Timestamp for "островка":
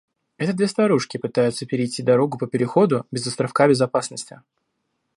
3.27-3.67